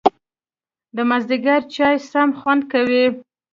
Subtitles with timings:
[0.95, 3.05] د مازیګر چای سم خوند کوي